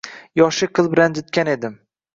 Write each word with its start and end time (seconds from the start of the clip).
Yoshlik 0.39 0.73
qilib 0.79 0.97
ranjitgan 1.03 1.55
edim 1.57 1.79